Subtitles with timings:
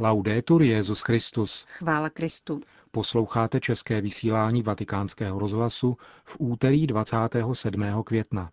[0.00, 1.64] Laudetur Jezus Christus.
[1.68, 2.60] Chvála Kristu.
[2.90, 8.02] Posloucháte české vysílání Vatikánského rozhlasu v úterý 27.
[8.04, 8.50] května.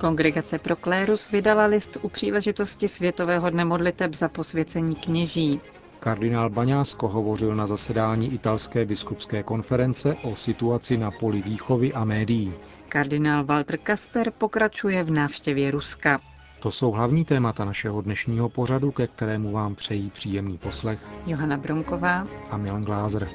[0.00, 5.60] Kongregace pro klérus vydala list u příležitosti Světového dne modliteb za posvěcení kněží.
[6.02, 12.52] Kardinál Baňásko hovořil na zasedání italské biskupské konference o situaci na poli výchovy a médií.
[12.88, 16.20] Kardinál Walter Kasper pokračuje v návštěvě Ruska.
[16.60, 22.26] To jsou hlavní témata našeho dnešního pořadu, ke kterému vám přejí příjemný poslech Johana Bromková
[22.50, 23.28] a Milan Glázer.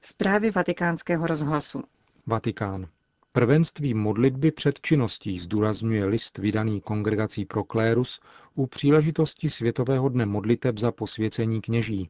[0.00, 1.82] Zprávy vatikánského rozhlasu.
[2.26, 2.86] Vatikán.
[3.34, 8.20] Prvenství modlitby před činností zdůrazňuje list vydaný kongregací pro klérus
[8.54, 12.08] u příležitosti Světového dne modliteb za posvěcení kněží.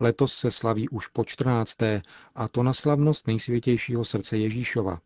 [0.00, 1.76] Letos se slaví už po 14.
[2.34, 5.00] a to na slavnost nejsvětějšího srdce Ježíšova.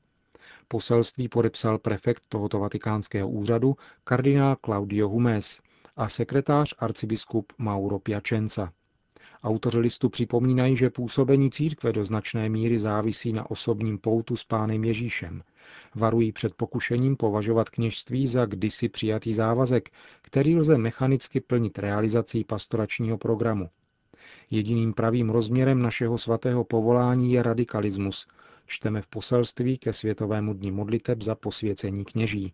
[0.68, 5.62] Poselství podepsal prefekt tohoto vatikánského úřadu kardinál Claudio Humes
[5.96, 8.72] a sekretář arcibiskup Mauro Piacenza.
[9.44, 14.84] Autoři listu připomínají, že působení církve do značné míry závisí na osobním poutu s pánem
[14.84, 15.42] Ježíšem.
[15.94, 19.90] Varují před pokušením považovat kněžství za kdysi přijatý závazek,
[20.22, 23.68] který lze mechanicky plnit realizací pastoračního programu.
[24.50, 28.26] Jediným pravým rozměrem našeho svatého povolání je radikalismus,
[28.66, 32.52] čteme v poselství ke Světovému dni modliteb za posvěcení kněží.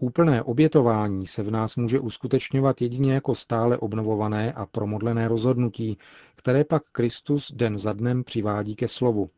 [0.00, 5.98] Úplné obětování se v nás může uskutečňovat jedině jako stále obnovované a promodlené rozhodnutí,
[6.34, 9.30] které pak Kristus den za dnem přivádí ke slovu.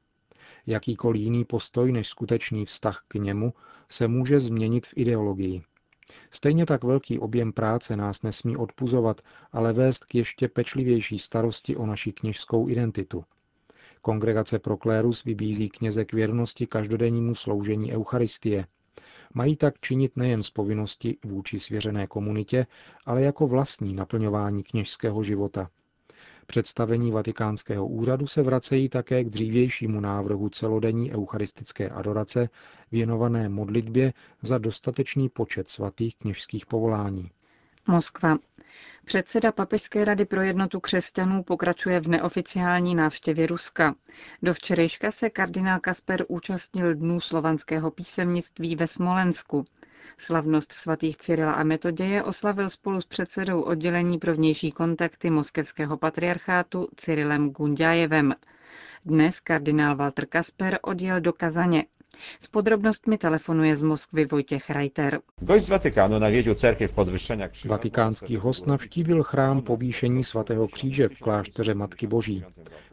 [0.66, 3.55] Jakýkoliv jiný postoj než skutečný vztah k němu
[3.88, 5.62] se může změnit v ideologii.
[6.31, 9.20] Stejně tak velký objem práce nás nesmí odpuzovat,
[9.53, 13.25] ale vést k ještě pečlivější starosti o naši kněžskou identitu.
[14.03, 18.66] Kongregace pro klérus vybízí kněze k věrnosti každodennímu sloužení Eucharistie–
[19.34, 22.66] Mají tak činit nejen z povinnosti vůči svěřené komunitě,
[23.06, 25.70] ale jako vlastní naplňování kněžského života.
[26.46, 32.48] Představení vatikánského úřadu se vracejí také k dřívějšímu návrhu celodenní eucharistické adorace
[32.92, 37.30] věnované modlitbě za dostatečný počet svatých kněžských povolání.
[37.90, 38.38] Moskva.
[39.04, 43.94] Předseda Papežské rady pro jednotu křesťanů pokračuje v neoficiální návštěvě Ruska.
[44.42, 49.64] Do včerejška se kardinál Kasper účastnil dnů slovanského písemnictví ve Smolensku.
[50.18, 56.88] Slavnost svatých Cyrila a Metoděje oslavil spolu s předsedou oddělení pro vnější kontakty moskevského patriarchátu
[56.96, 58.34] Cyrilem Gundjajevem.
[59.04, 61.84] Dnes kardinál Walter Kasper odjel do Kazaně.
[62.41, 65.21] S podrobnostmi telefonuje z Moskvy Vojtěch Reiter.
[65.41, 67.69] Gość z podwyższenia krzyża.
[67.75, 72.44] Vatikánský host navštívil chrám povýšení svatého kříže v klášteře Matky Boží.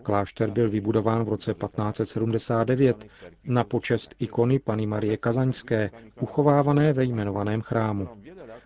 [0.03, 3.07] Klášter byl vybudován v roce 1579
[3.43, 5.91] na počest ikony Pany Marie Kazaňské,
[6.21, 8.07] uchovávané ve jmenovaném chrámu.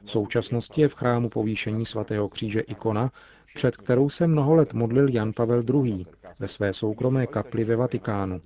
[0.04, 3.12] V současnosti je v chrámu povýšení svatého kříže ikona,
[3.56, 6.06] před kterou se mnoho let modlil Jan Pavel II.
[6.40, 8.42] ve své soukromé kapli ve Vatikánu.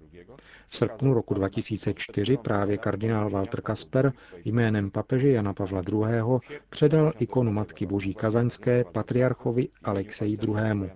[0.68, 4.14] V srpnu roku 2004 právě kardinál Walter Kasper
[4.46, 6.40] jménem papeže Jana Pavla II.
[6.70, 10.90] předal ikonu Matky Boží Kazaňské patriarchovi Alexeji II.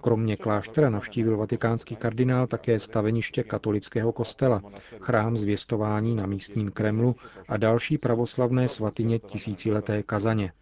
[0.00, 4.62] Kromě kláštera navštívil vatikánský kardinál také staveniště katolického kostela,
[5.00, 7.16] chrám zvěstování na místním Kremlu
[7.48, 10.52] a další pravoslavné svatyně tisícileté Kazaně.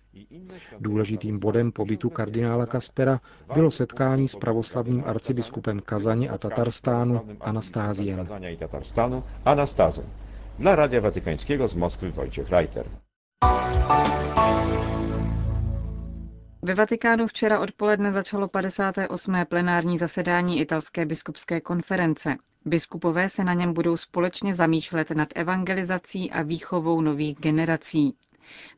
[0.78, 3.20] Důležitým bodem pobytu kardinála Kaspera
[3.54, 8.26] bylo setkání s pravoslavným arcibiskupem Kazaně a Tatarstánu Anastáziem.
[10.58, 12.86] Dla Radia Watykańskiego z Moskwy Wojciech Reiter.
[16.62, 19.34] Ve Vatikánu včera odpoledne začalo 58.
[19.48, 22.36] plenární zasedání italské biskupské konference.
[22.64, 28.14] Biskupové se na něm budou společně zamýšlet nad evangelizací a výchovou nových generací.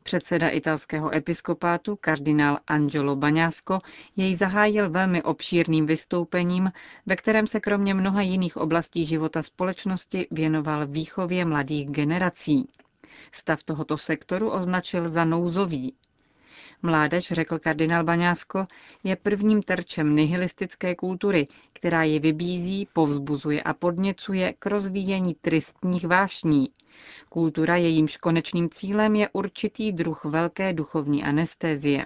[0.03, 3.79] Předseda italského episkopátu, kardinál Angelo Baňásko,
[4.15, 6.71] jej zahájil velmi obšírným vystoupením,
[7.05, 12.67] ve kterém se kromě mnoha jiných oblastí života společnosti věnoval výchově mladých generací.
[13.31, 15.93] Stav tohoto sektoru označil za nouzový.
[16.83, 18.65] Mládež, řekl kardinál Baňásko,
[19.03, 26.69] je prvním terčem nihilistické kultury, která ji vybízí, povzbuzuje a podněcuje k rozvíjení tristních vášní.
[27.29, 32.05] Kultura, jejímž konečným cílem je určitý druh velké duchovní anestézie.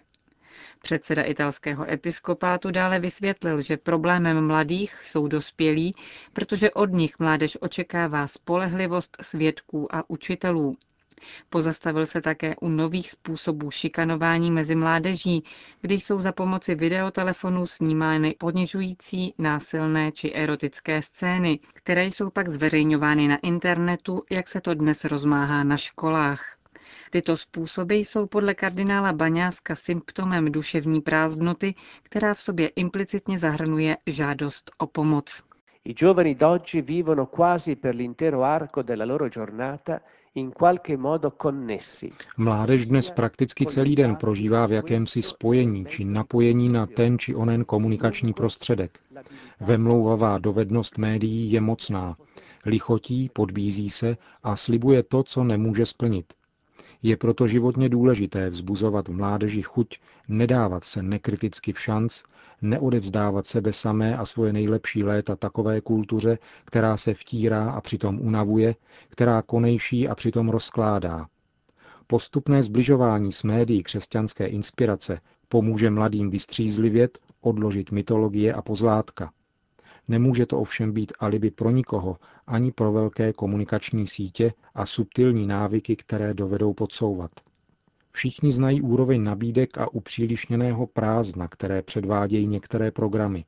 [0.82, 5.96] Předseda italského episkopátu dále vysvětlil, že problémem mladých jsou dospělí,
[6.34, 10.78] protože od nich mládež očekává spolehlivost svědků a učitelů.
[11.50, 15.44] Pozastavil se také u nových způsobů šikanování mezi mládeží,
[15.82, 23.28] kdy jsou za pomoci videotelefonů snímány ponižující, násilné či erotické scény, které jsou pak zveřejňovány
[23.28, 26.58] na internetu, jak se to dnes rozmáhá na školách.
[27.10, 34.72] Tyto způsoby jsou podle kardinála Baňáska symptomem duševní prázdnoty, která v sobě implicitně zahrnuje žádost
[34.78, 35.44] o pomoc.
[35.86, 40.00] I giovani d'oggi vivono quasi per l'intero arco della loro giornata
[42.38, 47.66] Mládež dnes prakticky celý den prožívá v jakémsi spojení či napojení na ten či onen
[47.66, 49.00] komunikační prostředek.
[49.60, 52.18] Vemlouvavá dovednost médií je mocná.
[52.66, 56.34] Lichotí, podbízí se a slibuje to, co nemůže splnit.
[57.04, 62.24] Je proto životně důležité vzbuzovat v mládeži chuť nedávat se nekriticky v šanc,
[62.62, 68.76] neodevzdávat sebe samé a svoje nejlepší léta takové kultuře, která se vtírá a přitom unavuje,
[69.10, 71.28] která konejší a přitom rozkládá.
[72.08, 75.20] Postupné zbližování s médií křesťanské inspirace
[75.50, 79.32] pomůže mladým vystřízlivět, odložit mytologie a pozlátka.
[80.08, 82.18] Nemůže to ovšem být alibi pro nikoho,
[82.48, 87.32] ani pro velké komunikační sítě a subtilní návyky, které dovedou podsouvat.
[88.16, 93.46] Všichni znají úroveň nabídek a upřílišněného prázdna, které předvádějí některé programy.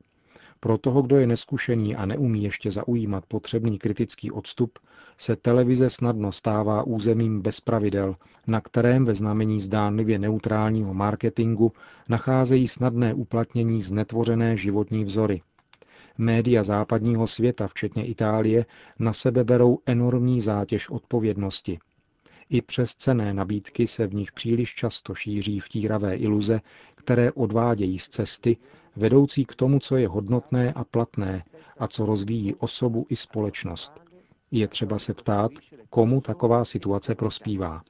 [0.60, 4.78] Pro toho, kdo je neskušený a neumí ještě zaujímat potřebný kritický odstup,
[5.18, 8.16] se televize snadno stává územím bez pravidel,
[8.46, 11.72] na kterém ve znamení zdánlivě neutrálního marketingu
[12.08, 15.40] nacházejí snadné uplatnění znetvořené životní vzory.
[16.18, 18.66] Média západního světa, včetně Itálie,
[18.98, 21.78] na sebe berou enormní zátěž odpovědnosti.
[22.50, 26.60] I přes cené nabídky se v nich příliš často šíří vtíravé iluze,
[26.94, 28.56] které odvádějí z cesty,
[28.96, 31.44] vedoucí k tomu, co je hodnotné a platné
[31.78, 33.92] a co rozvíjí osobu i společnost.
[34.50, 35.50] Je třeba se ptát,
[35.90, 37.82] komu taková situace prospívá.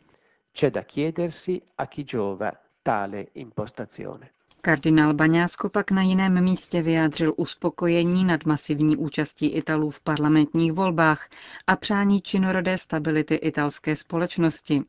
[0.55, 2.51] C'è da chiedersi a chi giova
[2.83, 4.31] tale impostazione.
[4.61, 11.29] Kardinál Baňásko pak na jiném místě vyjádřil uspokojení nad masivní účastí Italů v parlamentních volbách
[11.67, 14.83] a přání činorodé stability italské společnosti.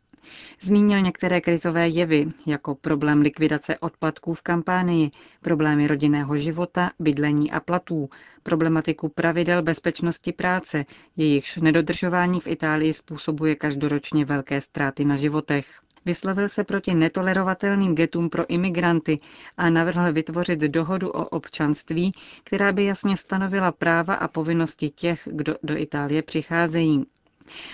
[0.61, 5.09] Zmínil některé krizové jevy, jako problém likvidace odpadků v kampánii,
[5.41, 8.09] problémy rodinného života, bydlení a platů,
[8.43, 10.85] problematiku pravidel bezpečnosti práce,
[11.17, 15.81] jejichž nedodržování v Itálii způsobuje každoročně velké ztráty na životech.
[16.09, 19.17] Vyslovil se proti netolerovatelným getům pro imigranty
[19.57, 22.11] a navrhl vytvořit dohodu o občanství,
[22.43, 27.05] která by jasně stanovila práva a povinnosti těch, kdo do Itálie přicházejí.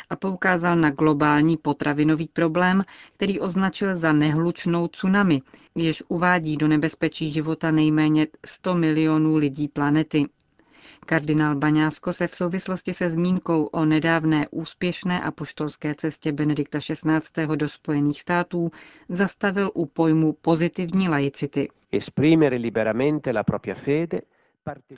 [0.09, 2.83] A poukázal na globální potravinový problém,
[3.13, 5.41] který označil za nehlučnou tsunami,
[5.75, 10.25] jež uvádí do nebezpečí života nejméně 100 milionů lidí planety.
[11.05, 17.47] Kardinál Baňásko se v souvislosti se zmínkou o nedávné úspěšné apoštolské cestě Benedikta XVI.
[17.55, 18.71] do Spojených států
[19.09, 21.69] zastavil u pojmu pozitivní laicity.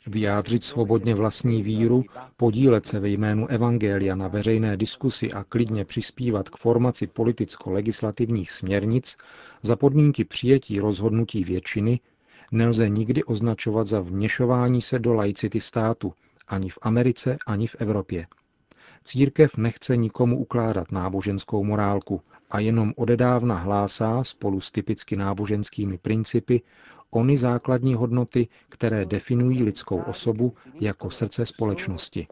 [0.07, 2.04] Vyjádřit svobodně vlastní víru,
[2.38, 9.18] podílet se ve jménu Evangelia na veřejné diskusi a klidně přispívat k formaci politicko-legislativních směrnic
[9.62, 12.00] za podmínky přijetí rozhodnutí většiny
[12.51, 16.13] nelze nikdy označovat za vměšování se do laicity státu,
[16.47, 18.27] ani v Americe, ani v Evropě.
[19.03, 22.21] Církev nechce nikomu ukládat náboženskou morálku
[22.51, 26.61] a jenom odedávna hlásá spolu s typicky náboženskými principy
[27.11, 32.27] ony základní hodnoty, které definují lidskou osobu jako srdce společnosti.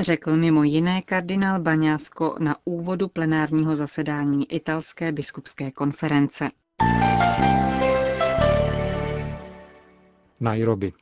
[0.00, 6.48] Řekl mimo jiné kardinál Baňásko na úvodu plenárního zasedání italské biskupské konference.
[10.40, 10.92] Nairobi.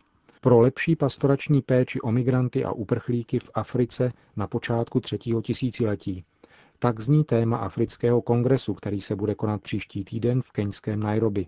[0.40, 6.24] Pro lepší pastorační péči o migranty a uprchlíky v Africe na počátku třetího tisíciletí.
[6.78, 11.46] Tak zní téma Afrického kongresu, který se bude konat příští týden v keňském Nairobi.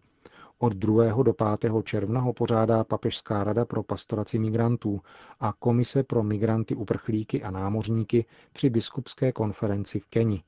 [0.59, 1.23] Od 2.
[1.23, 1.73] do 5.
[1.85, 5.01] června ho pořádá Papežská rada pro pastoraci migrantů
[5.41, 10.43] a Komise pro migranty, uprchlíky a námořníky při biskupské konferenci v Keni.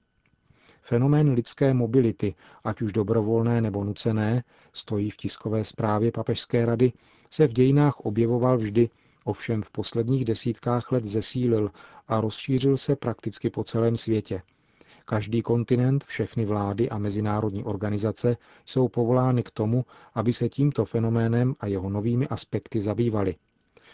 [0.82, 2.34] Fenomén lidské mobility,
[2.64, 6.92] ať už dobrovolné nebo nucené, stojí v tiskové zprávě Papežské rady,
[7.30, 8.90] se v dějinách objevoval vždy,
[9.24, 11.70] ovšem v posledních desítkách let zesílil
[12.08, 14.42] a rozšířil se prakticky po celém světě.
[15.04, 19.84] Každý kontinent, všechny vlády a mezinárodní organizace jsou povolány k tomu,
[20.14, 23.34] aby se tímto fenoménem a jeho novými aspekty zabývali.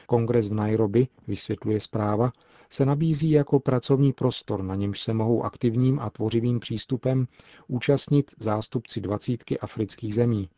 [0.06, 2.32] Kongres v Nairobi, vysvětluje zpráva,
[2.70, 7.26] se nabízí jako pracovní prostor, na němž se mohou aktivním a tvořivým přístupem
[7.68, 10.48] účastnit zástupci dvacítky afrických zemí.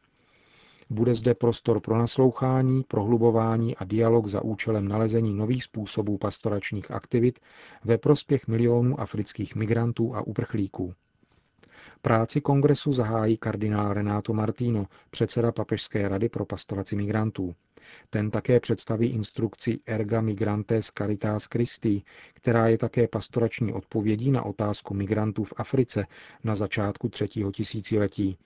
[0.90, 7.38] Bude zde prostor pro naslouchání, prohlubování a dialog za účelem nalezení nových způsobů pastoračních aktivit
[7.84, 10.94] ve prospěch milionů afrických migrantů a uprchlíků.
[12.02, 17.54] Práci kongresu zahájí kardinál Renato Martino, předseda Papežské rady pro pastoraci migrantů.
[18.10, 22.02] Ten také představí instrukci Erga Migrantes Caritas Christi,
[22.34, 26.06] která je také pastorační odpovědí na otázku migrantů v Africe
[26.44, 28.38] na začátku třetího tisíciletí.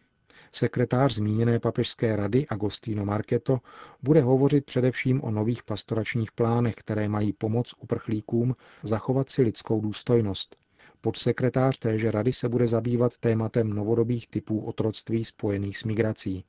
[0.52, 3.58] Sekretář zmíněné papežské rady Agostino Marketo
[4.02, 10.56] bude hovořit především o nových pastoračních plánech, které mají pomoct uprchlíkům zachovat si lidskou důstojnost.
[11.04, 16.44] Podsekretář téže rady se bude zabývat tématem novodobých typů otroctví spojených s migrací.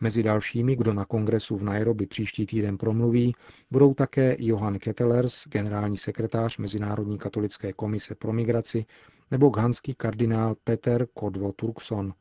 [0.00, 3.34] Mezi dalšími, kdo na kongresu v Nairobi příští týden promluví,
[3.70, 8.86] budou také Johann Kettelers, generální sekretář Mezinárodní katolické komise pro migraci,
[9.30, 12.14] nebo ghanský kardinál Peter Kodvo Turkson.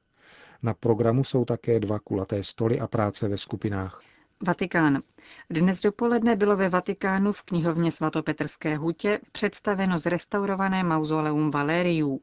[0.63, 4.01] Na programu jsou také dva kulaté stoly a práce ve skupinách.
[4.41, 5.01] Vatikán.
[5.49, 12.21] Dnes dopoledne bylo ve Vatikánu v knihovně svatopetrské hutě představeno zrestaurované mauzoleum Valériů.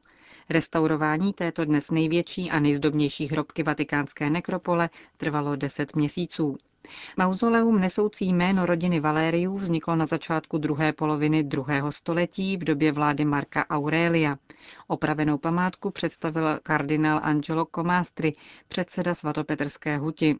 [0.49, 6.57] Restaurování této dnes největší a nejzdobnější hrobky vatikánské nekropole trvalo 10 měsíců.
[7.17, 13.25] Mauzoleum nesoucí jméno rodiny Valériů vzniklo na začátku druhé poloviny druhého století v době vlády
[13.25, 14.35] Marka Aurelia.
[14.87, 18.33] Opravenou památku představil kardinál Angelo Comastri,
[18.67, 20.35] předseda svatopetrské huti.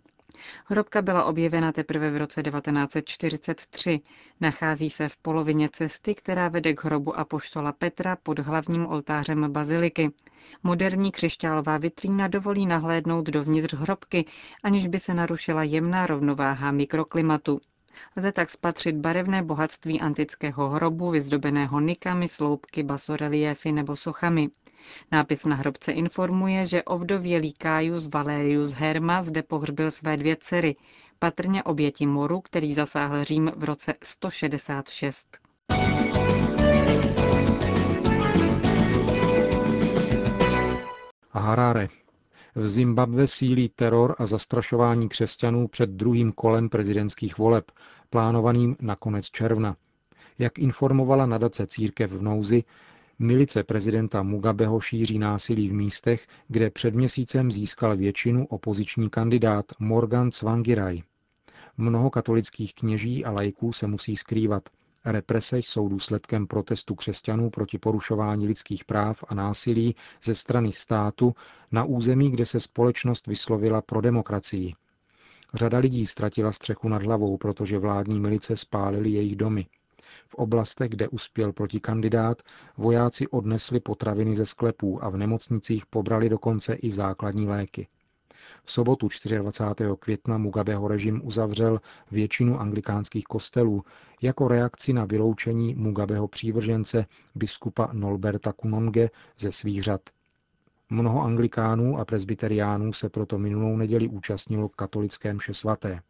[0.65, 3.99] Hrobka byla objevena teprve v roce 1943.
[4.41, 10.11] Nachází se v polovině cesty, která vede k hrobu apoštola Petra pod hlavním oltářem baziliky.
[10.63, 14.25] Moderní křišťálová vitrína dovolí nahlédnout dovnitř hrobky,
[14.63, 17.61] aniž by se narušila jemná rovnováha mikroklimatu.
[18.17, 24.49] Lze tak spatřit barevné bohatství antického hrobu, vyzdobeného nikami, sloupky, basoreliéfy nebo sochami.
[25.11, 30.75] Nápis na hrobce informuje, že ovdovělý Caius Valerius Herma zde pohřbil své dvě dcery,
[31.19, 35.37] patrně oběti moru, který zasáhl Řím v roce 166.
[41.33, 42.00] Harare.
[42.55, 47.71] V Zimbabve sílí teror a zastrašování křesťanů před druhým kolem prezidentských voleb,
[48.09, 49.75] plánovaným na konec června.
[50.39, 52.63] Jak informovala nadace Církev v nouzi,
[53.19, 60.29] milice prezidenta Mugabeho šíří násilí v místech, kde před měsícem získal většinu opoziční kandidát Morgan
[60.29, 61.03] Tsvangirai.
[61.77, 64.69] Mnoho katolických kněží a lajků se musí skrývat.
[65.05, 71.35] Represe jsou důsledkem protestu křesťanů proti porušování lidských práv a násilí ze strany státu
[71.71, 74.73] na území, kde se společnost vyslovila pro demokracii.
[75.53, 79.65] Řada lidí ztratila střechu nad hlavou, protože vládní milice spálily jejich domy.
[80.27, 82.41] V oblastech, kde uspěl protikandidát,
[82.77, 87.87] vojáci odnesli potraviny ze sklepů a v nemocnicích pobrali dokonce i základní léky.
[88.63, 89.07] V sobotu
[89.37, 89.91] 24.
[89.99, 91.81] května Mugabeho režim uzavřel
[92.11, 93.83] většinu anglikánských kostelů
[94.21, 97.05] jako reakci na vyloučení Mugabeho přívržence
[97.35, 100.01] biskupa Nolberta Kunonge ze svých řad.
[100.89, 106.01] Mnoho anglikánů a presbyteriánů se proto minulou neděli účastnilo katolické mše svaté.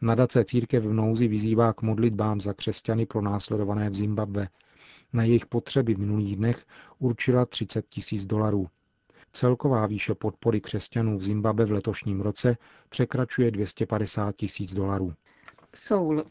[0.00, 4.48] Nadace Církev v nouzi vyzývá k modlitbám za křesťany pro následované v Zimbabve.
[5.12, 6.64] Na jejich potřeby v minulých dnech
[6.98, 8.68] určila 30 tisíc dolarů.
[9.32, 12.56] Celková výše podpory křesťanů v Zimbabwe v letošním roce
[12.88, 15.14] překračuje 250 tisíc dolarů.
[15.74, 16.24] Soul.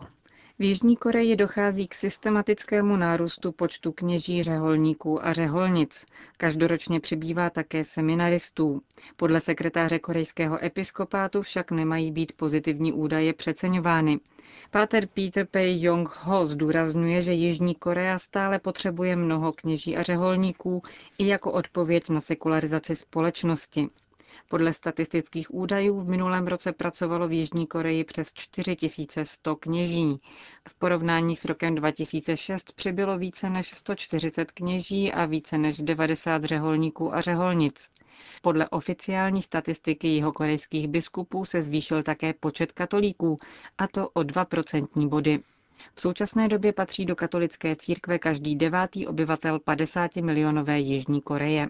[0.62, 6.06] V Jižní Koreji dochází k systematickému nárůstu počtu kněží, řeholníků a řeholnic.
[6.38, 8.82] Každoročně přibývá také seminaristů.
[9.16, 14.20] Podle sekretáře korejského episkopátu však nemají být pozitivní údaje přeceňovány.
[14.72, 15.80] Páter Peter P.
[15.80, 20.82] Jong-ho zdůrazňuje, že Jižní Korea stále potřebuje mnoho kněží a řeholníků
[21.18, 23.88] i jako odpověď na sekularizaci společnosti.
[24.52, 30.20] Podle statistických údajů v minulém roce pracovalo v Jižní Koreji přes 4100 kněží.
[30.70, 37.16] V porovnání s rokem 2006 přibylo více než 140 kněží a více než 90 řeholníků
[37.16, 37.90] a řeholnic.
[38.42, 43.38] Podle oficiální statistiky jihokorejských biskupů se zvýšil také počet katolíků,
[43.78, 45.40] a to o 2 procentní body.
[45.96, 51.70] V současné době patří do katolické církve každý devátý obyvatel 50 milionové Jižní Koreje.